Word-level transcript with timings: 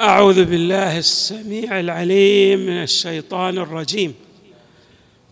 أعوذ 0.00 0.44
بالله 0.44 0.98
السميع 0.98 1.80
العليم 1.80 2.58
من 2.58 2.82
الشيطان 2.82 3.58
الرجيم. 3.58 4.14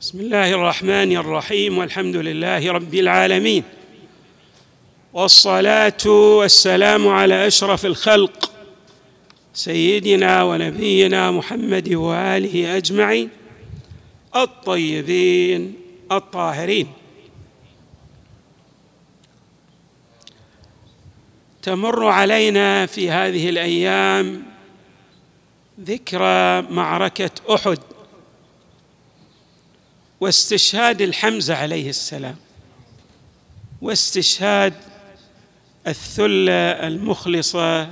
بسم 0.01 0.21
الله 0.21 0.51
الرحمن 0.51 1.17
الرحيم 1.17 1.79
والحمد 1.79 2.17
لله 2.17 2.73
رب 2.73 2.95
العالمين. 2.95 3.65
والصلاة 5.13 6.07
والسلام 6.07 7.09
على 7.09 7.47
أشرف 7.47 7.87
الخلق 7.87 8.51
سيدنا 9.55 10.43
ونبينا 10.43 11.31
محمد 11.31 11.95
وآله 11.95 12.77
أجمعين 12.77 13.29
الطيبين 14.37 15.75
الطاهرين. 16.13 16.87
تمر 21.63 22.07
علينا 22.07 22.87
في 22.87 23.11
هذه 23.11 23.49
الأيام 23.49 24.56
ذكرى 25.81 26.63
معركة 26.63 27.31
أحد 27.55 27.79
واستشهاد 30.21 31.03
الحمزة 31.03 31.55
عليه 31.55 31.89
السلام 31.91 32.37
واستشهاد 33.83 34.75
الثلة 35.87 36.53
المخلصة 36.53 37.89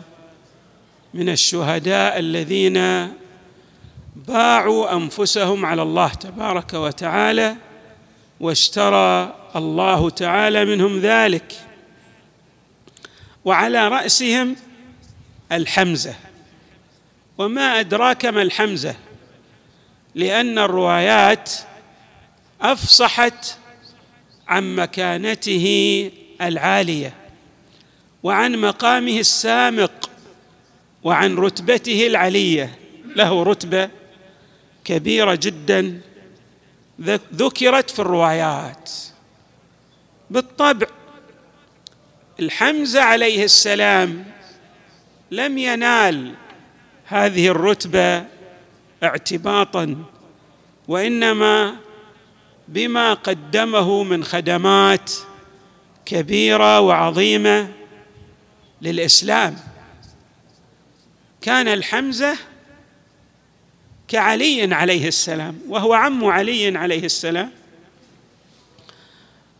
من 1.15 1.29
الشهداء 1.29 2.19
الذين 2.19 3.09
باعوا 4.17 4.93
أنفسهم 4.93 5.67
على 5.67 5.83
الله 5.83 6.09
تبارك 6.09 6.75
وتعالى 6.75 7.57
واشترى 8.41 9.37
الله 9.57 10.11
تعالى 10.11 10.65
منهم 10.65 11.01
ذلك 11.01 11.53
وعلى 13.45 13.89
رأسهم 13.89 14.57
الحمزة. 15.53 16.15
وما 17.39 17.81
أدراك 17.81 18.25
ما 18.25 18.43
الحمزة؟ 18.43 18.95
لأن 20.15 20.59
الروايات 20.59 21.51
أفصحت 22.61 23.57
عن 24.49 24.77
مكانته 24.77 26.11
العالية 26.41 27.15
وعن 28.23 28.57
مقامه 28.57 29.19
السامق 29.19 30.11
وعن 31.03 31.37
رتبته 31.37 32.07
العلية. 32.07 32.79
له 33.17 33.43
رتبة 33.43 33.91
كبيرة 34.85 35.39
جدا 35.43 36.01
ذكرت 37.35 37.91
في 37.91 37.99
الروايات. 37.99 38.91
بالطبع 40.31 40.87
الحمزة 42.41 43.03
عليه 43.03 43.45
السلام 43.45 44.25
لم 45.31 45.59
ينال 45.59 46.35
هذه 47.07 47.49
الرتبة 47.49 48.25
اعتباطا 49.03 50.05
وإنما 50.89 51.77
بما 52.69 53.15
قدمه 53.15 54.03
من 54.03 54.25
خدمات 54.25 55.13
كبيرة 56.07 56.81
وعظيمة 56.81 57.69
للإسلام. 58.83 59.57
كان 61.43 61.69
الحمزة 61.69 62.39
كعلي 64.09 64.75
عليه 64.75 65.09
السلام 65.09 65.59
وهو 65.69 65.93
عم 65.93 66.25
علي 66.25 66.79
عليه 66.79 67.05
السلام 67.05 67.51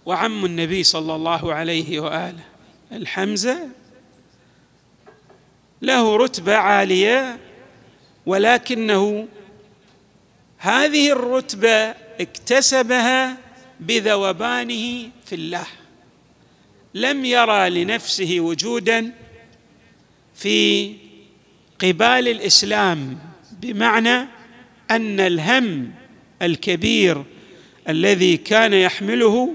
وعم 0.07 0.45
النبي 0.45 0.83
صلى 0.83 1.15
الله 1.15 1.55
عليه 1.55 2.01
وآله. 2.01 2.45
الحمزة 2.93 3.69
له 5.85 6.17
رتبة 6.17 6.55
عالية 6.55 7.39
ولكنه 8.27 9.29
هذه 10.59 11.13
الرتبة 11.13 11.95
اكتسبها 12.21 13.37
بذوبانه 13.81 15.11
في 15.27 15.35
الله. 15.35 15.67
لم 16.95 17.25
يرى 17.25 17.71
لنفسه 17.71 18.37
وجودا 18.41 19.13
في 20.35 20.93
قبال 21.81 22.29
الإسلام 22.29 23.19
بمعنى 23.53 24.29
أن 24.91 25.21
الهم 25.21 25.93
الكبير 26.43 27.25
الذي 27.89 28.37
كان 28.37 28.73
يحمله 28.73 29.55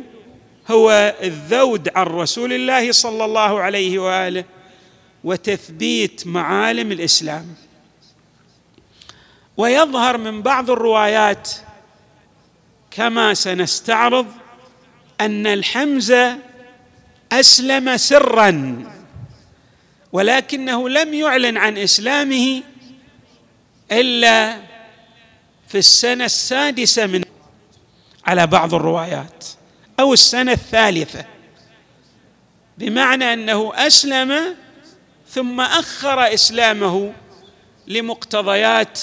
هو 0.68 1.16
الذود 1.24 1.90
عن 1.96 2.06
رسول 2.06 2.54
الله 2.54 2.92
صلى 2.92 3.26
الله 3.26 3.60
عليه 3.60 4.00
وآله. 4.00 4.44
وتثبيت 5.24 6.28
معالم 6.28 6.92
الإسلام. 6.92 7.56
ويظهر 9.58 10.18
من 10.18 10.42
بعض 10.42 10.70
الروايات 10.72 11.50
كما 12.92 13.34
سنستعرض 13.34 14.28
أن 15.22 15.48
الحمزة 15.48 16.38
أسلم 17.32 17.98
سرا 17.98 18.84
ولكنه 20.12 20.90
لم 20.90 21.14
يعلن 21.14 21.58
عن 21.58 21.78
إسلامه 21.78 22.64
إلا 23.92 24.62
في 25.68 25.78
السنة 25.78 26.26
السادسة 26.26 27.06
من 27.08 27.24
على 28.26 28.48
بعض 28.48 28.74
الروايات 28.74 29.46
أو 30.00 30.14
السنة 30.14 30.52
الثالثة 30.52 31.26
بمعنى 32.78 33.34
أنه 33.34 33.72
أسلم 33.76 34.56
ثم 35.32 35.62
أخر 35.62 36.34
إسلامه 36.34 37.14
لمقتضيات 37.88 39.00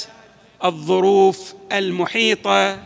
الظروف 0.64 1.54
المحيطة 1.72 2.82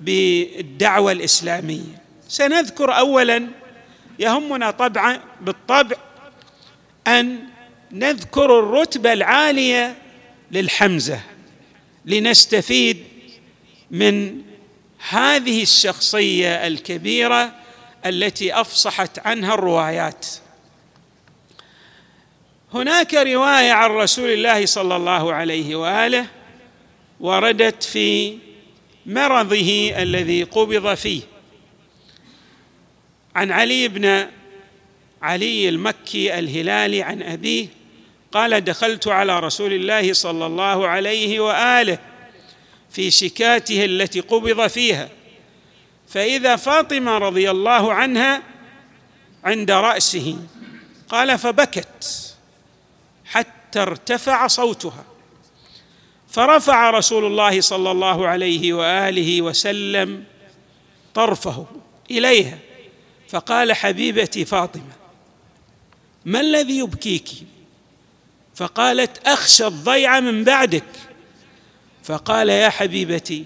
بالدعوة 0.00 1.12
الإسلامية. 1.12 2.02
سنذكر 2.28 2.98
اولا 2.98 3.46
يهمنا 4.18 4.70
طبعا 4.70 5.20
بالطبع 5.40 5.96
أن 7.06 7.38
نذكر 7.92 8.58
الرتبة 8.58 9.12
العالية 9.12 9.96
للحمزة 10.50 11.20
لنستفيد 12.04 13.04
من 13.90 14.42
هذه 15.08 15.62
الشخصية 15.62 16.66
الكبيرة 16.66 17.52
التي 18.06 18.60
أفصحت 18.60 19.26
عنها 19.26 19.54
الروايات. 19.54 20.26
هناك 22.74 23.14
رواية 23.14 23.72
عن 23.72 23.90
رسول 23.90 24.30
الله 24.30 24.66
صلى 24.66 24.96
الله 24.96 25.32
عليه 25.32 25.76
وآله 25.76 26.26
وردت 27.20 27.82
في 27.82 28.38
مرضه 29.06 29.92
الذي 29.96 30.42
قبض 30.42 30.94
فيه. 30.94 31.22
عن 33.34 33.52
علي 33.52 33.88
بن 33.88 34.26
علي 35.22 35.68
المكي 35.68 36.38
الهلالي 36.38 37.02
عن 37.02 37.22
أبيه 37.22 37.66
قال 38.32 38.64
دخلت 38.64 39.08
على 39.08 39.40
رسول 39.40 39.72
الله 39.72 40.12
صلى 40.12 40.46
الله 40.46 40.88
عليه 40.88 41.40
وآله 41.40 41.98
في 42.90 43.10
شكاته 43.10 43.84
التي 43.84 44.20
قبض 44.20 44.66
فيها 44.66 45.08
فإذا 46.08 46.56
فاطمة 46.56 47.18
رضي 47.18 47.50
الله 47.50 47.92
عنها 47.92 48.42
عند 49.44 49.70
رأسه 49.70 50.36
قال 51.08 51.38
فبكت. 51.38 52.23
حتى 53.24 53.82
ارتفع 53.82 54.46
صوتها. 54.46 55.04
فرفع 56.28 56.90
رسول 56.90 57.24
الله 57.24 57.60
صلى 57.60 57.90
الله 57.90 58.28
عليه 58.28 58.72
وآله 58.72 59.42
وسلم 59.42 60.24
طرفه 61.14 61.66
إليها 62.10 62.58
فقال 63.28 63.72
حبيبتي 63.72 64.44
فاطمة 64.44 64.92
ما 66.24 66.40
الذي 66.40 66.78
يبكيك؟ 66.78 67.28
فقالت 68.54 69.28
أخشى 69.28 69.66
الضيع 69.66 70.20
من 70.20 70.44
بعدك. 70.44 70.84
فقال 72.04 72.48
يا 72.48 72.68
حبيبتي 72.68 73.44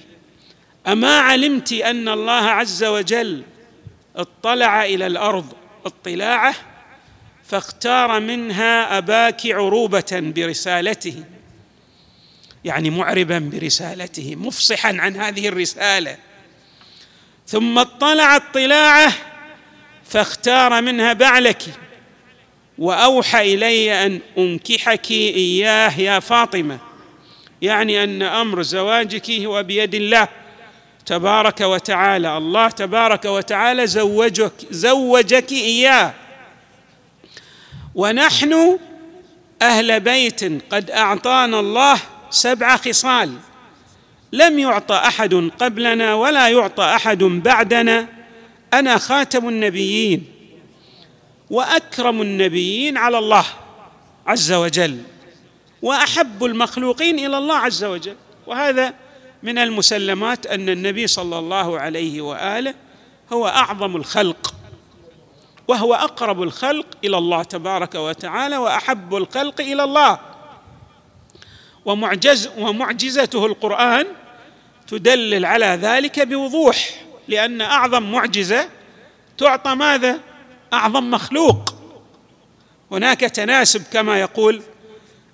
أما 0.86 1.19
علمت 1.19 1.72
أن 1.72 2.08
الله 2.08 2.32
عز 2.32 2.84
وجل 2.84 3.42
اطلع 4.16 4.84
إلى 4.84 5.06
الأرض 5.06 5.52
اطلاعه 5.86 6.54
فاختار 7.48 8.20
منها 8.20 8.98
أباك 8.98 9.46
عروبة 9.46 10.04
برسالته. 10.12 11.24
يعني 12.64 12.90
معربا 12.90 13.38
برسالته 13.38 14.36
مفصحا 14.36 14.96
عن 14.98 15.16
هذه 15.16 15.48
الرسالة. 15.48 16.16
ثم 17.46 17.78
اطلع 17.78 18.36
اطلاعه 18.36 19.12
فاختار 20.04 20.82
منها 20.82 21.12
بعلك. 21.12 21.62
وأوحى 22.78 23.54
إلي 23.54 24.06
أن 24.06 24.20
أنكحك 24.38 25.10
إياه 25.10 26.00
يا 26.00 26.20
فاطمة. 26.20 26.78
يعني 27.62 28.04
أن 28.04 28.22
أمر 28.22 28.62
زواجك 28.62 29.30
هو 29.30 29.62
بيد 29.62 29.94
الله. 29.94 30.28
تبارك 31.06 31.60
وتعالى 31.60 32.36
الله 32.36 32.68
تبارك 32.68 33.24
وتعالى 33.24 33.86
زوجك 33.86 34.52
زوجك 34.70 35.52
إياه. 35.52 36.14
ونحن 37.98 38.78
أهل 39.62 40.00
بيت 40.00 40.44
قد 40.72 40.90
أعطانا 40.90 41.60
الله 41.60 42.00
سبع 42.30 42.76
خصال. 42.76 43.34
لم 44.32 44.58
يعط 44.58 44.92
أحد 44.92 45.34
قبلنا 45.60 46.14
ولا 46.14 46.48
يعطى 46.48 46.84
أحد 46.84 47.18
بعدنا. 47.18 48.08
أنا 48.74 48.98
خاتم 48.98 49.48
النبيين 49.48 50.24
وأكرم 51.50 52.22
النبيين 52.22 52.96
على 52.96 53.18
الله 53.18 53.44
عز 54.26 54.52
وجل 54.52 54.98
وأحب 55.82 56.44
المخلوقين 56.44 57.18
إلى 57.18 57.38
الله 57.38 57.56
عز 57.56 57.84
وجل. 57.84 58.16
وهذا 58.46 58.94
من 59.42 59.58
المسلمات 59.58 60.46
أن 60.46 60.68
النبي 60.68 61.06
صلى 61.06 61.38
الله 61.38 61.80
عليه 61.80 62.20
وآله 62.20 62.74
هو 63.32 63.48
أعظم 63.48 63.96
الخلق. 63.96 64.54
وهو 65.68 65.94
أقرب 65.94 66.42
الخلق 66.42 66.86
إلى 67.04 67.18
الله 67.18 67.42
تبارك 67.42 67.94
وتعالى 67.94 68.56
وأحب 68.56 69.16
الخلق 69.16 69.60
إلى 69.60 69.84
الله. 69.84 70.18
ومعجز 71.84 72.50
ومعجزته 72.58 73.46
القرآن 73.46 74.06
تدلل 74.86 75.44
على 75.44 75.66
ذلك 75.66 76.20
بوضوح 76.20 77.02
لأن 77.28 77.60
أعظم 77.60 78.12
معجزة 78.12 78.68
تعطى 79.38 79.74
ماذا؟ 79.74 80.20
أعظم 80.72 81.10
مخلوق. 81.10 81.74
هناك 82.90 83.20
تناسب 83.20 83.82
كما 83.92 84.20
يقول 84.20 84.62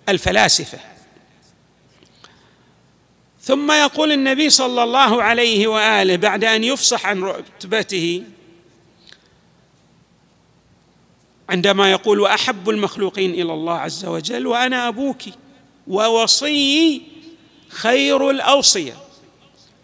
الفلاسفة. 0.08 0.78
ثم 3.40 3.72
يقول 3.72 4.12
النبي 4.12 4.50
صلى 4.50 4.82
الله 4.82 5.22
عليه 5.22 5.66
وآله 5.66 6.16
بعد 6.16 6.44
أن 6.44 6.64
يفصح 6.64 7.06
عن 7.06 7.22
رتبته 7.22 8.22
عندما 11.48 11.90
يقول 11.90 12.20
واحب 12.20 12.70
المخلوقين 12.70 13.30
إلى 13.30 13.52
الله 13.52 13.74
عز 13.74 14.04
وجل 14.04 14.46
وأنا 14.46 14.88
أبوك 14.88 15.22
ووصيي 15.86 17.02
خير 17.68 18.30
الأوصية 18.30 18.94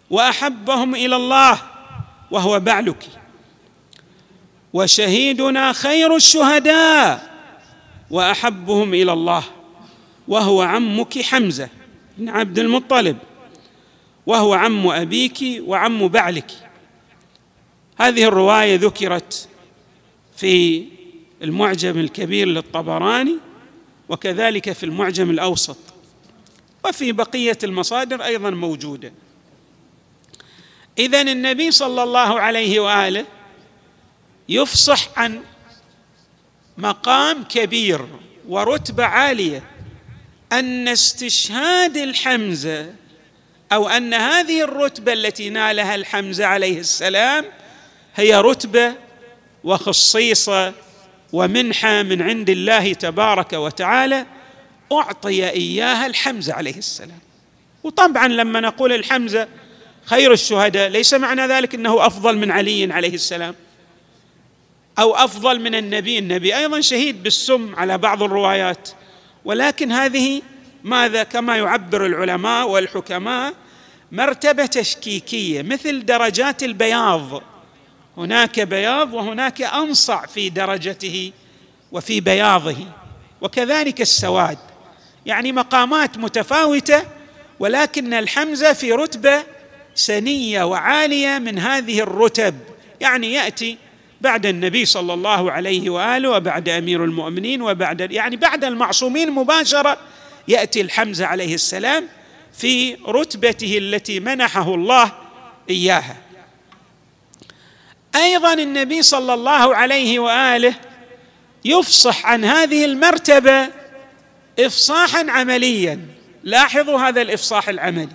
وأحبهم 0.09 0.95
إلى 0.95 1.15
الله 1.15 1.61
وهو 2.31 2.59
بعلك 2.59 3.09
وشهيدنا 4.73 5.73
خير 5.73 6.15
الشهداء 6.15 7.31
وأحبهم 8.11 8.93
إلى 8.93 9.13
الله 9.13 9.43
وهو 10.27 10.61
عمك 10.61 11.21
حمزة 11.21 11.69
بن 12.17 12.29
عبد 12.29 12.59
المطلب 12.59 13.17
وهو 14.25 14.53
عم 14.53 14.87
أبيك 14.87 15.39
وعم 15.65 16.07
بعلك. 16.07 16.51
هذه 17.97 18.23
الرواية 18.23 18.75
ذكرت 18.75 19.49
في 20.37 20.85
المعجم 21.41 21.99
الكبير 21.99 22.47
للطبراني 22.47 23.37
وكذلك 24.09 24.71
في 24.71 24.85
المعجم 24.85 25.29
الأوسط. 25.29 25.77
وفي 26.85 27.11
بقية 27.11 27.57
المصادر 27.63 28.23
أيضا 28.23 28.49
موجودة. 28.49 29.13
اذا 30.97 31.21
النبي 31.21 31.71
صلى 31.71 32.03
الله 32.03 32.39
عليه 32.39 32.79
وآله 32.79 33.25
يفصح 34.49 35.09
عن 35.17 35.41
مقام 36.77 37.43
كبير 37.43 38.05
ورتبة 38.47 39.05
عالية 39.05 39.63
أن 40.51 40.87
استشهاد 40.87 41.97
الحمزة 41.97 42.93
أو 43.73 43.89
أن 43.89 44.13
هذه 44.13 44.63
الرتبة 44.63 45.13
التي 45.13 45.49
نالها 45.49 45.95
الحمزة 45.95 46.45
عليه 46.45 46.79
السلام 46.79 47.45
هي 48.15 48.35
رتبة 48.35 48.95
وخصيصة 49.63 50.73
ومنحة 51.33 52.03
من 52.03 52.21
عند 52.21 52.49
الله 52.49 52.93
تبارك 52.93 53.53
وتعالى 53.53 54.25
أعطي 54.91 55.49
إياها 55.49 56.05
الحمزة 56.05 56.53
عليه 56.53 56.77
السلام. 56.77 57.19
وطبعا 57.83 58.27
لما 58.27 58.59
نقول 58.59 58.93
الحمزة 58.93 59.47
خير 60.05 60.33
الشهداء 60.33 60.89
ليس 60.89 61.13
معنى 61.13 61.41
ذلك 61.47 61.75
إنه 61.75 62.05
أفضل 62.05 62.37
من 62.37 62.51
علي 62.51 62.93
عليه 62.93 63.13
السلام 63.13 63.55
أو 64.99 65.15
أفضل 65.15 65.59
من 65.59 65.75
النبي. 65.75 66.19
النبي 66.19 66.57
أيضا 66.57 66.81
شهيد 66.81 67.23
بالسم 67.23 67.75
على 67.75 67.97
بعض 67.97 68.23
الروايات 68.23 68.89
ولكن 69.45 69.91
هذه 69.91 70.41
ماذا؟ 70.83 71.23
كما 71.23 71.57
يعبر 71.57 72.05
العلماء 72.05 72.69
والحكماء 72.69 73.53
مرتبة 74.11 74.65
تشكيكية 74.65 75.61
مثل 75.61 76.05
درجات 76.05 76.63
البياض. 76.63 77.43
هناك 78.17 78.59
بياض 78.59 79.13
وهناك 79.13 79.61
أنصع 79.61 80.25
في 80.25 80.49
درجته 80.49 81.31
وفي 81.91 82.21
بياضه 82.21 82.75
وكذلك 83.41 84.01
السواد. 84.01 84.57
يعني 85.25 85.51
مقامات 85.51 86.17
متفاوتة 86.17 87.03
ولكن 87.59 88.13
الحمزة 88.13 88.73
في 88.73 88.91
رتبة 88.91 89.43
سنية 89.95 90.63
وعالية 90.63 91.37
من 91.39 91.59
هذه 91.59 91.99
الرتب. 91.99 92.55
يعني 92.99 93.33
يأتي 93.33 93.77
بعد 94.21 94.45
النبي 94.45 94.85
صلى 94.85 95.13
الله 95.13 95.51
عليه 95.51 95.89
وآله 95.89 96.29
وبعد 96.29 96.69
أمير 96.69 97.03
المؤمنين 97.03 97.61
وبعد 97.61 98.11
يعني 98.11 98.35
بعد 98.35 98.63
المعصومين 98.63 99.31
مباشرة 99.31 99.97
يأتي 100.47 100.81
الحمزة 100.81 101.25
عليه 101.25 101.55
السلام 101.55 102.07
في 102.53 102.97
رتبته 103.07 103.77
التي 103.77 104.19
منحه 104.19 104.75
الله 104.75 105.11
إياها. 105.69 106.30
أيضا 108.15 108.53
النبي 108.53 109.01
صلى 109.01 109.33
الله 109.33 109.75
عليه 109.75 110.19
وآله 110.19 110.75
يفصح 111.65 112.25
عن 112.25 112.45
هذه 112.45 112.85
المرتبة 112.85 113.67
افصاحا 114.59 115.31
عمليا. 115.31 116.07
لاحظوا 116.43 116.99
هذا 116.99 117.21
الإفصاح 117.21 117.69
العملي. 117.69 118.09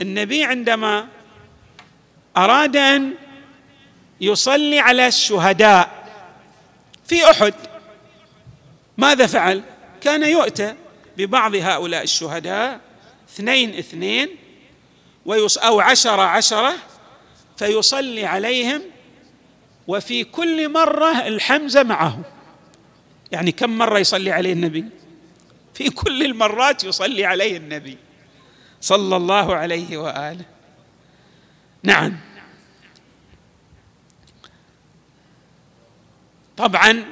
النبي 0.00 0.44
عندما 0.44 1.08
أراد 2.36 2.76
أن 2.76 3.14
يصلي 4.20 4.78
على 4.78 5.06
الشهداء 5.06 5.90
في 7.06 7.30
أحد 7.30 7.54
ماذا 8.98 9.26
فعل؟ 9.26 9.62
كان 10.00 10.22
يؤتى 10.22 10.74
ببعض 11.16 11.54
هؤلاء 11.54 12.02
الشهداء 12.02 12.80
اثنين 13.30 13.78
اثنين 13.78 14.28
ويص 15.26 15.58
أو 15.58 15.80
عشرة 15.80 16.22
عشرة 16.22 16.74
فيصلي 17.56 18.26
عليهم 18.26 18.82
وفي 19.86 20.24
كل 20.24 20.68
مرة 20.68 21.26
الحمزة 21.26 21.82
معه. 21.82 22.20
يعني 23.32 23.52
كم 23.52 23.78
مرة 23.78 23.98
يصلي 23.98 24.30
عليه 24.30 24.52
النبي؟ 24.52 24.84
في 25.74 25.90
كل 25.90 26.22
المرات 26.22 26.84
يصلي 26.84 27.24
عليه 27.24 27.56
النبي 27.56 27.98
صلى 28.80 29.16
الله 29.16 29.54
عليه 29.54 29.96
وآله. 29.96 30.44
نعم. 31.82 32.16
طبعا 36.56 37.04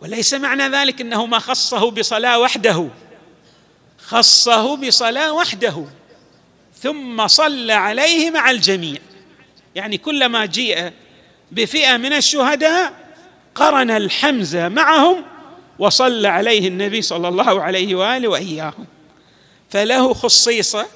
وليس 0.00 0.34
معنى 0.34 0.68
ذلك 0.68 1.00
إنه 1.00 1.26
ما 1.26 1.38
خصه 1.38 1.90
بصلاة 1.90 2.38
وحده 2.38 2.88
خصه 3.98 4.76
بصلاة 4.76 5.32
وحده. 5.32 5.86
ثم 6.82 7.26
صلى 7.26 7.72
عليه 7.72 8.30
مع 8.30 8.50
الجميع. 8.50 8.98
يعني 9.74 9.98
كلما 9.98 10.46
جيء 10.46 10.92
بفئة 11.52 11.96
من 11.96 12.12
الشهداء 12.12 12.92
قرن 13.54 13.90
الحمزة 13.90 14.68
معهم 14.68 15.24
وصلى 15.78 16.28
عليه 16.28 16.68
النبي 16.68 17.02
صلى 17.02 17.28
الله 17.28 17.62
عليه 17.62 17.94
وآله 17.94 18.28
وإياهم. 18.28 18.86
فله 19.70 20.14
خصيصة 20.14 20.86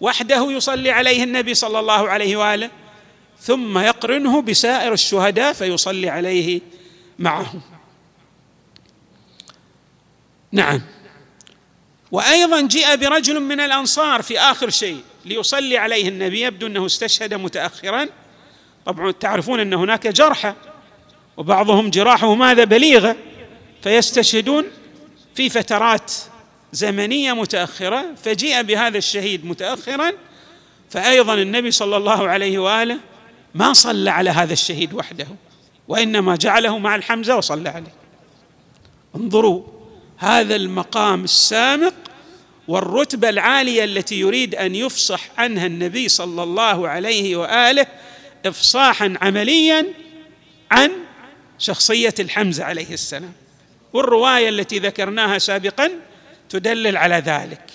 وحده 0.00 0.52
يصلي 0.52 0.90
عليه 0.90 1.24
النبي 1.24 1.54
صلى 1.54 1.80
الله 1.80 2.08
عليه 2.08 2.36
وآله 2.36 2.70
ثم 3.40 3.78
يقرنه 3.78 4.42
بسائر 4.42 4.92
الشهداء 4.92 5.52
فيصلي 5.52 6.08
عليه 6.08 6.60
معهم. 7.18 7.60
نعم. 10.52 10.80
وأيضا 12.14 12.60
جيء 12.60 12.96
برجل 12.96 13.40
من 13.40 13.60
الأنصار 13.60 14.22
في 14.22 14.38
آخر 14.38 14.70
شيء 14.70 15.00
ليصلي 15.24 15.78
عليه 15.78 16.08
النبي 16.08 16.40
يبدو 16.40 16.66
أنه 16.66 16.86
استشهد 16.86 17.34
متاخرا. 17.34 18.08
طبعا 18.86 19.10
تعرفون 19.10 19.60
أن 19.60 19.74
هناك 19.74 20.06
جرحى 20.06 20.54
وبعضهم 21.36 21.90
جراحه 21.90 22.34
ماذا 22.34 22.64
بليغة؟ 22.64 23.16
فيستشهدون 23.82 24.64
في 25.34 25.48
فترات 25.48 26.12
زمنية 26.72 27.32
متأخرة 27.32 28.04
فجيء 28.24 28.62
بهذا 28.62 28.98
الشهيد 28.98 29.46
متاخرا 29.46 30.12
فايضا 30.90 31.34
النبي 31.34 31.70
صلى 31.70 31.96
الله 31.96 32.28
عليه 32.28 32.58
وآله 32.58 32.98
ما 33.54 33.72
صلى 33.72 34.10
على 34.10 34.30
هذا 34.30 34.52
الشهيد 34.52 34.94
وحده 34.94 35.26
وإنما 35.88 36.36
جعله 36.36 36.78
مع 36.78 36.94
الحمزة 36.94 37.36
وصلى 37.36 37.68
عليه. 37.68 37.94
انظروا 39.16 39.73
هذا 40.16 40.56
المقام 40.56 41.24
السامق 41.24 41.94
والرتبة 42.68 43.28
العالية 43.28 43.84
التي 43.84 44.20
يريد 44.20 44.54
أن 44.54 44.74
يفصح 44.74 45.20
عنها 45.38 45.66
النبي 45.66 46.08
صلى 46.08 46.42
الله 46.42 46.88
عليه 46.88 47.36
وآله 47.36 47.86
افصاحا 48.46 49.14
عمليا 49.20 49.86
عن 50.70 50.90
شخصية 51.58 52.14
الحمزة 52.20 52.64
عليه 52.64 52.94
السلام. 52.94 53.32
والرواية 53.92 54.48
التي 54.48 54.78
ذكرناها 54.78 55.38
سابقا 55.38 55.90
تدلل 56.48 56.96
على 56.96 57.14
ذلك. 57.14 57.70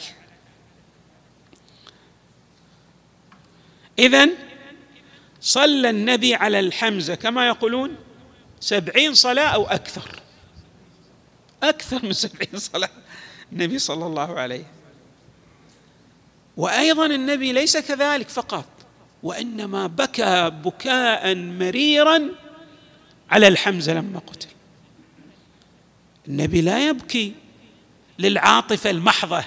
إذن 4.00 4.30
صلى 5.42 5.90
النبي 5.90 6.36
على 6.36 6.60
الحمزة 6.60 7.16
كما 7.16 7.48
يقولون 7.48 7.96
سبعين 8.60 9.14
صلاة 9.14 9.48
أو 9.48 9.66
أكثر. 9.66 10.20
أكثر 11.64 12.06
من 12.06 12.14
سبعين 12.14 12.60
صلاة. 12.60 12.90
النبي 13.52 13.80
صلى 13.80 14.06
الله 14.06 14.40
عليه. 14.40 14.66
وأيضا 16.58 17.06
النبي 17.06 17.52
ليس 17.52 17.78
كذلك 17.78 18.30
فقط 18.30 18.66
وإنما 19.24 19.88
بكى 19.88 20.50
بكاء 20.50 21.36
مريرا 21.36 22.22
على 23.30 23.48
الحمزة 23.48 23.94
لما 23.94 24.20
قتل. 24.20 24.48
النبي 26.28 26.62
لا 26.62 26.88
يبكي 26.88 27.34
للعاطفة 28.20 28.90
المحضة 28.90 29.44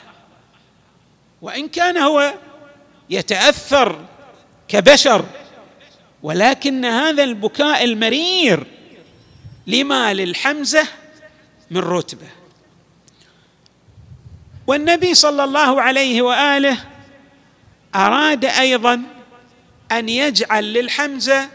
وإن 1.42 1.68
كان 1.68 1.98
هو 1.98 2.34
يتأثر 3.10 4.04
كبشر 4.68 5.24
ولكن 6.22 6.84
هذا 6.84 7.24
البكاء 7.24 7.84
المرير 7.84 8.66
لما 9.66 10.14
للحمزة 10.14 10.88
من 11.72 11.80
رتبة. 11.80 12.26
والنبي 14.66 15.14
صلى 15.14 15.44
الله 15.44 15.82
عليه 15.82 16.22
وآله 16.22 16.78
أراد 17.94 18.44
أيضا 18.44 19.02
أن 19.92 20.08
يجعل 20.08 20.72
للحمزة 20.72 21.48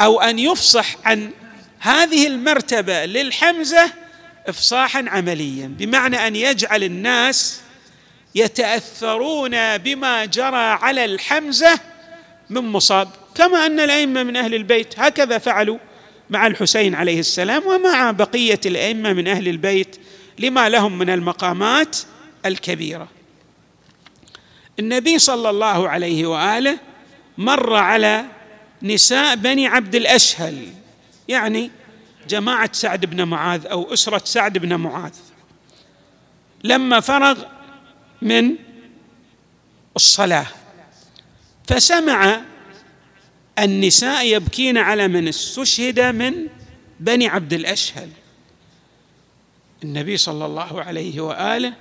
أو 0.00 0.20
أن 0.20 0.38
يفصح 0.38 0.96
عن 1.04 1.30
هذه 1.80 2.26
المرتبة 2.26 3.04
للحمزة 3.04 3.92
افصاحا 4.46 5.04
عمليا 5.08 5.66
بمعنى 5.66 6.26
أن 6.26 6.36
يجعل 6.36 6.84
الناس 6.84 7.60
يتأثرون 8.34 9.78
بما 9.78 10.24
جرى 10.24 10.56
على 10.56 11.04
الحمزة 11.04 11.80
من 12.50 12.60
مصاب. 12.60 13.08
كما 13.34 13.66
أن 13.66 13.80
الأئمة 13.80 14.22
من 14.22 14.36
أهل 14.36 14.54
البيت 14.54 14.98
هكذا 14.98 15.38
فعلوا. 15.38 15.78
مع 16.32 16.46
الحسين 16.46 16.94
عليه 16.94 17.20
السلام 17.20 17.66
ومع 17.66 18.10
بقية 18.10 18.60
الأئمة 18.66 19.12
من 19.12 19.28
أهل 19.28 19.48
البيت 19.48 19.96
لما 20.38 20.68
لهم 20.68 20.98
من 20.98 21.10
المقامات 21.10 21.96
الكبيرة. 22.46 23.08
النبي 24.78 25.18
صلى 25.18 25.50
الله 25.50 25.88
عليه 25.88 26.26
وآله 26.26 26.78
مر 27.38 27.74
على 27.74 28.24
نساء 28.82 29.36
بني 29.36 29.66
عبد 29.66 29.94
الاشهل 29.94 30.68
يعني 31.28 31.70
جماعة 32.28 32.70
سعد 32.72 33.06
بن 33.06 33.22
معاذ 33.22 33.66
أو 33.66 33.92
أسرة 33.92 34.22
سعد 34.24 34.58
بن 34.58 34.74
معاذ. 34.74 35.14
لما 36.64 37.00
فرغ 37.00 37.44
من 38.22 38.54
الصلاة 39.96 40.46
فسمع 41.68 42.40
النساء 43.62 44.26
يبكين 44.26 44.78
على 44.78 45.08
من 45.08 45.28
استشهد 45.28 46.00
من 46.00 46.34
بني 47.00 47.28
عبد 47.28 47.52
الأشهل. 47.52 48.08
النبي 49.84 50.16
صلى 50.16 50.44
الله 50.46 50.82
عليه 50.82 51.20
وآله 51.20 51.74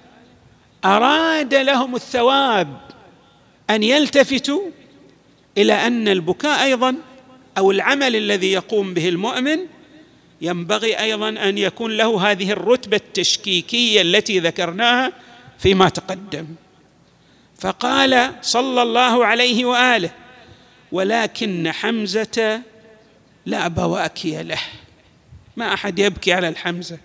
أراد 0.86 1.54
لهم 1.54 1.96
الثواب 1.96 2.82
أن 3.70 3.84
يلتفتوا 3.84 4.62
إلى 5.58 5.74
أن 5.74 6.08
البكاء 6.08 6.64
أيضا 6.64 6.96
أو 7.58 7.72
العمل 7.72 8.16
الذي 8.16 8.52
يقوم 8.52 8.94
به 8.94 9.10
المؤمن 9.10 9.60
ينبغي 10.42 11.00
أيضا 11.00 11.30
أن 11.30 11.58
يكون 11.58 11.98
له 11.98 12.32
هذه 12.32 12.52
الرتبة 12.52 12.98
التشكيكية 12.98 14.02
التي 14.02 14.40
ذكرناها 14.40 15.14
فيما 15.60 15.90
تقدم. 15.90 16.48
فقال 17.60 18.32
صلى 18.42 18.82
الله 18.82 19.26
عليه 19.26 19.66
وآله 19.66 20.10
ولكن 20.92 21.72
حمزة 21.72 22.62
لا 23.46 23.68
بواكي 23.68 24.44
له. 24.44 24.60
ما 25.58 25.74
أحد 25.74 26.00
يبكي 26.00 26.34
على 26.34 26.48
الحمزة. 26.48 26.98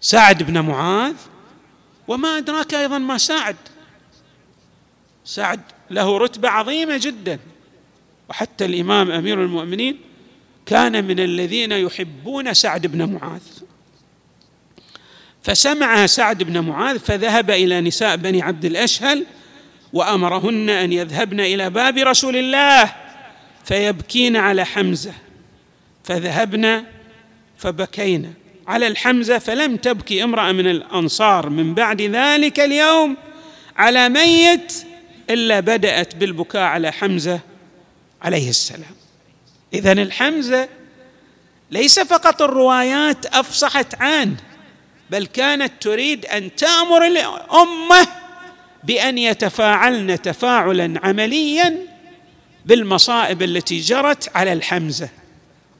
سعد 0.00 0.42
بن 0.42 0.60
معاذ 0.60 1.14
وما 2.08 2.38
أدراك 2.38 2.74
أيضا 2.74 2.98
ما 2.98 3.18
سعد. 3.18 3.56
سعد 5.24 5.60
له 5.90 6.18
رتبة 6.18 6.48
عظيمة 6.48 6.96
جدا. 6.96 7.38
وحتى 8.28 8.64
الإمام 8.64 9.10
أمير 9.10 9.42
المؤمنين 9.42 10.00
كان 10.66 11.04
من 11.04 11.20
الذين 11.20 11.72
يحبون 11.72 12.54
سعد 12.54 12.86
بن 12.86 13.12
معاذ. 13.12 13.42
فسمع 15.42 16.06
سعد 16.06 16.42
بن 16.42 16.60
معاذ 16.60 16.98
فذهب 16.98 17.50
إلى 17.50 17.80
نساء 17.80 18.16
بني 18.16 18.42
عبد 18.42 18.64
الأشهل 18.64 19.26
وأمرهن 19.92 20.70
أن 20.70 20.92
يذهبن 20.92 21.40
إلى 21.40 21.70
باب 21.70 21.98
رسول 21.98 22.36
الله 22.36 22.92
فيبكين 23.64 24.36
على 24.36 24.64
حمزة. 24.64 25.12
فذهبن 26.04 26.84
فبكينا 27.58 28.32
على 28.66 28.86
الحمزة 28.86 29.38
فلم 29.38 29.76
تبكي 29.76 30.24
امرأة 30.24 30.52
من 30.52 30.66
الأنصار 30.66 31.48
من 31.48 31.74
بعد 31.74 32.02
ذلك 32.02 32.60
اليوم 32.60 33.16
على 33.76 34.08
ميت 34.08 34.72
إلا 35.30 35.60
بدأت 35.60 36.14
بالبكاء 36.14 36.62
على 36.62 36.92
حمزة 36.92 37.40
عليه 38.22 38.48
السلام. 38.48 38.96
اذا 39.72 39.92
الحمزة 39.92 40.68
ليس 41.70 42.00
فقط 42.00 42.42
الروايات 42.42 43.26
أفصحت 43.26 43.94
عنه 44.00 44.36
بل 45.10 45.26
كانت 45.26 45.72
تريد 45.80 46.26
أن 46.26 46.54
تأمر 46.54 47.06
الأمة 47.06 48.08
بأن 48.86 49.18
يتفاعلن 49.18 50.22
تفاعلا 50.22 51.00
عمليا 51.04 51.76
بالمصائب 52.66 53.42
التي 53.42 53.80
جرت 53.80 54.36
على 54.36 54.52
الحمزة. 54.52 55.08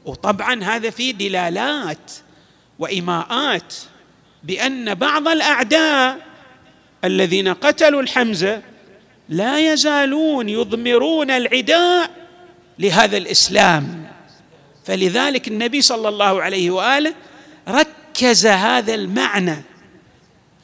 وطبعا 0.05 0.63
هذا 0.63 0.89
فيه 0.89 1.11
دلالات 1.11 2.11
وإيماءات 2.79 3.73
بأن 4.43 4.95
بعض 4.95 5.27
الأعداء 5.27 6.19
الذين 7.03 7.47
قتلوا 7.47 8.01
الحمزة 8.01 8.61
لا 9.29 9.73
يزالون 9.73 10.49
يضمرون 10.49 11.31
العداء 11.31 12.11
لهذا 12.79 13.17
الإسلام. 13.17 14.07
فلذلك 14.85 15.47
النبي 15.47 15.81
صلى 15.81 16.09
الله 16.09 16.41
عليه 16.41 16.71
وآله 16.71 17.13
ركز 17.69 18.45
هذا 18.47 18.93
المعنى 18.93 19.55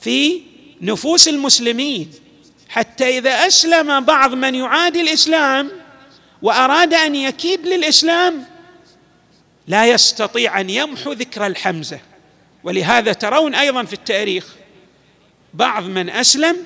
في 0.02 0.42
نفوس 0.82 1.28
المسلمين. 1.28 2.12
حتى 2.74 3.18
إذا 3.18 3.32
أسلم 3.32 4.00
بعض 4.00 4.34
من 4.34 4.56
يعادي 4.56 5.02
الإسلام 5.02 5.72
وأراد 6.42 6.94
أن 6.94 7.16
يكيد 7.16 7.68
للإسلام 7.68 8.46
لا 9.68 9.86
يستطيع 9.86 10.60
أن 10.60 10.70
يمحو 10.70 11.12
ذكر 11.12 11.46
الحمزة. 11.46 12.00
ولهذا 12.64 13.14
ترون 13.14 13.56
أيضا 13.56 13.84
في 13.84 13.94
التاريخ 13.94 14.48
بعض 15.54 15.84
من 15.84 16.10
أسلم 16.10 16.58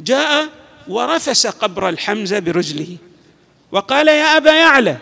جاء 0.00 0.48
ورفس 0.88 1.46
قبر 1.46 1.88
الحمزة 1.88 2.38
برجله 2.38 2.96
وقال 3.72 4.08
يا 4.08 4.36
أبا 4.36 4.54
يعلى 4.54 4.96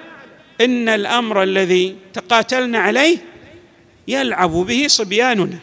إن 0.60 0.88
الأمر 0.88 1.42
الذي 1.42 1.96
تقاتلنا 2.12 2.78
عليه 2.78 3.18
يلعب 4.08 4.50
به 4.50 4.86
صبياننا. 4.88 5.58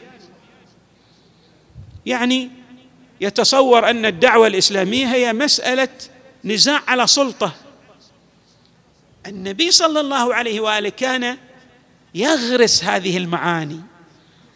يعني 2.06 2.57
يتصور 3.22 3.90
أن 3.90 4.06
الدعوة 4.06 4.48
الإسلامية 4.48 5.06
هي 5.06 5.34
مسألة 5.34 5.90
نزاع 6.46 6.82
على 6.88 7.08
سلطة. 7.08 7.56
النبي 9.28 9.72
صلى 9.72 10.00
الله 10.00 10.36
عليه 10.36 10.60
وآله 10.60 10.90
كان 10.90 11.38
يغرس 12.16 12.84
هذه 12.84 13.18
المعاني 13.18 13.80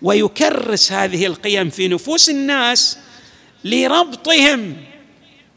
ويكرس 0.01 0.91
هذه 0.91 1.25
القيم 1.25 1.70
في 1.70 1.88
نفوس 1.88 2.30
الناس 2.30 2.98
لربطهم 3.63 4.77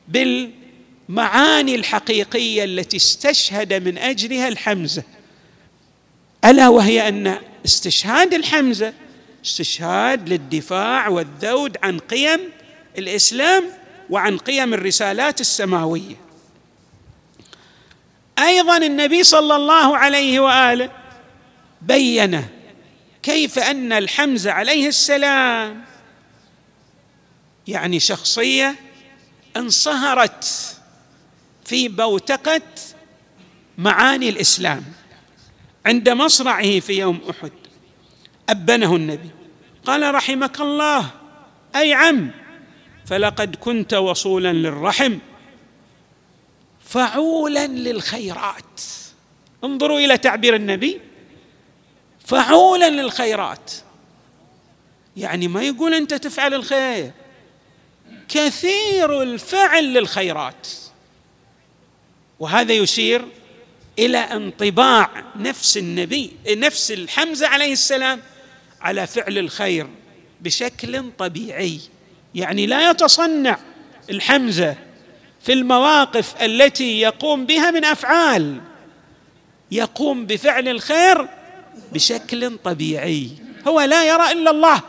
بالمعاني 0.08 1.74
الحقيقية 1.74 2.64
التي 2.64 2.96
استشهد 2.96 3.72
من 3.72 3.98
أجلها 3.98 4.48
الحمزة. 4.48 5.02
ألا 6.44 6.68
وهي 6.68 7.08
أن 7.08 7.38
استشهاد 7.64 8.34
الحمزة 8.34 8.92
استشهاد 9.44 10.28
للدفاع 10.28 11.08
والذود 11.08 11.76
عن 11.82 11.98
قيم 11.98 12.40
الإسلام 12.98 13.64
وعن 14.10 14.38
قيم 14.38 14.74
الرسالات 14.74 15.40
السماوية. 15.40 16.16
أيضا 18.38 18.76
النبي 18.76 19.24
صلى 19.24 19.56
الله 19.56 19.96
عليه 19.96 20.40
وآله 20.40 20.90
بين 21.82 22.48
كيف 23.22 23.58
أن 23.58 23.92
الحمزة 23.92 24.52
عليه 24.52 24.88
السلام 24.88 25.84
يعني 27.66 28.00
شخصية 28.00 28.76
انصهرت 29.56 30.44
في 31.64 31.88
بوتقة 31.88 32.62
معاني 33.78 34.28
الإسلام. 34.28 34.84
عند 35.86 36.08
مصرعه 36.08 36.80
في 36.80 36.92
يوم 36.92 37.20
أحد 37.30 37.52
أبنه 38.48 38.96
النبي 38.96 39.30
قال 39.84 40.14
رحمك 40.14 40.60
الله 40.60 41.10
أي 41.76 41.94
عم 41.94 42.30
فلقد 43.06 43.56
كنت 43.56 43.94
وصولا 43.94 44.52
للرحم 44.52 45.18
فعولا 46.84 47.66
للخيرات. 47.66 48.80
انظروا 49.64 49.98
إلى 49.98 50.18
تعبير 50.18 50.54
النبي 50.54 51.00
فعولا 52.26 52.90
للخيرات. 52.90 53.72
يعني 55.16 55.48
ما 55.48 55.62
يقول 55.62 55.94
أنت 55.94 56.14
تفعل 56.14 56.54
الخير 56.54 57.10
كثير 58.28 59.22
الفعل 59.22 59.94
للخيرات. 59.94 60.68
وهذا 62.40 62.72
يشير 62.72 63.24
إلى 63.98 64.18
انطباع 64.18 65.24
نفس 65.36 65.76
النبي 65.76 66.32
نفس 66.48 66.92
الحمزة 66.92 67.48
عليه 67.48 67.72
السلام 67.72 68.22
على 68.80 69.06
فعل 69.06 69.38
الخير 69.38 69.86
بشكل 70.40 71.10
طبيعي. 71.18 71.80
يعني 72.34 72.66
لا 72.66 72.90
يتصنع 72.90 73.58
الحمزة 74.10 74.76
في 75.40 75.52
المواقف 75.52 76.42
التي 76.42 77.00
يقوم 77.00 77.46
بها 77.46 77.70
من 77.70 77.84
أفعال 77.84 78.60
يقوم 79.70 80.26
بفعل 80.26 80.68
الخير 80.68 81.28
بشكل 81.92 82.58
طبيعي 82.64 83.30
هو 83.68 83.80
لا 83.80 84.04
يرى 84.04 84.32
إلا 84.32 84.50
الله 84.50 84.82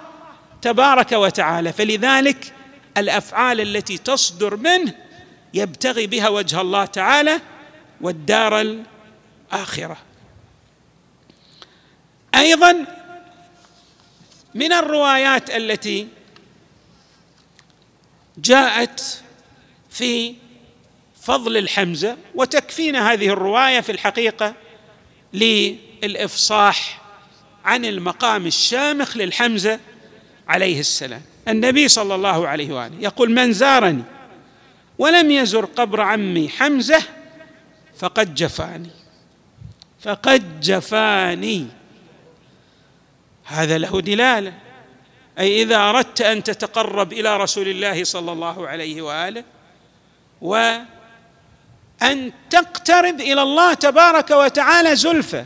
تبارك 0.61 1.11
وتعالى 1.11 1.73
فلذلك 1.73 2.53
الأفعال 2.97 3.61
التي 3.61 3.97
تصدر 3.97 4.55
منه 4.55 4.93
يبتغي 5.53 6.07
بها 6.07 6.29
وجه 6.29 6.61
الله 6.61 6.85
تعالى 6.85 7.41
والدار 8.01 8.61
الآخرة. 9.51 9.97
أيضا 12.35 12.85
من 14.55 14.73
الروايات 14.73 15.49
التي 15.49 16.07
جاءت 18.37 19.21
في 19.89 20.35
فضل 21.21 21.57
الحمزة 21.57 22.17
وتكفينا 22.35 23.13
هذه 23.13 23.27
الرواية 23.27 23.79
في 23.79 23.91
الحقيقة 23.91 24.53
للإفصاح 25.33 27.01
عن 27.65 27.85
المقام 27.85 28.45
الشامخ 28.45 29.17
للحمزة 29.17 29.79
عليه 30.47 30.79
السلام. 30.79 31.21
النبي 31.47 31.87
صلى 31.87 32.15
الله 32.15 32.47
عليه 32.47 32.73
وآله 32.73 32.99
يقول 32.99 33.31
من 33.31 33.53
زارني 33.53 34.03
ولم 34.97 35.31
يزر 35.31 35.65
قبر 35.65 36.01
عمي 36.01 36.49
حمزة 36.49 37.03
فقد 37.97 38.35
جفاني. 38.35 38.89
فقد 40.01 40.61
جفاني. 40.61 41.67
هذا 43.43 43.77
له 43.77 44.01
دلالة. 44.01 44.53
أي 45.39 45.61
إذا 45.61 45.77
أردت 45.77 46.21
أن 46.21 46.43
تتقرب 46.43 47.13
إلى 47.13 47.37
رسول 47.37 47.67
الله 47.67 48.03
صلى 48.03 48.31
الله 48.31 48.67
عليه 48.67 49.01
وآله 49.01 49.43
وأن 50.41 50.85
تقترب 52.49 53.21
إلى 53.21 53.41
الله 53.41 53.73
تبارك 53.73 54.31
وتعالى 54.31 54.95
زلفى 54.95 55.45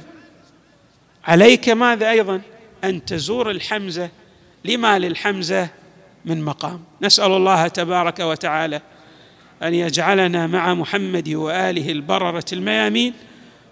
عليك 1.26 1.70
ماذا 1.70 2.10
أيضا؟ 2.10 2.42
أن 2.84 3.06
تزور 3.06 3.52
الحمزة. 3.52 4.10
لما 4.66 5.00
للحمزة؟ 5.00 5.68
من 6.26 6.42
مقام. 6.42 6.84
نسأل 7.02 7.32
الله 7.32 7.68
تبارك 7.68 8.20
وتعالى 8.20 8.82
أن 9.64 9.74
يجعلنا 9.74 10.48
مع 10.48 10.74
محمد 10.74 11.30
وآله 11.30 11.92
البررة 11.92 12.46
الميامين 12.54 13.14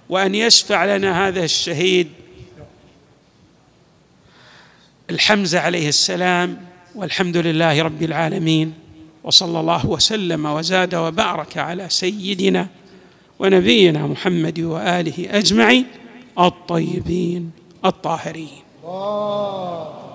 وأن 0.09 0.35
يشفع 0.35 0.95
لنا 0.95 1.27
هذا 1.27 1.43
الشهيد 1.43 2.07
الحمزة 5.09 5.59
عليه 5.59 5.89
السلام 5.89 6.57
والحمد 6.95 7.37
لله 7.37 7.81
رب 7.81 8.03
العالمين 8.03 8.73
وصلى 9.23 9.59
الله 9.59 9.85
وسلم 9.85 10.45
وزاد 10.45 10.95
وبارك 10.95 11.57
على 11.57 11.89
سيدنا 11.89 12.67
ونبينا 13.39 14.07
محمد 14.07 14.59
وآله 14.59 15.37
أجمعين 15.37 15.85
الطيبين 16.39 17.51
الطاهرين. 17.85 18.61
الله. 18.83 20.06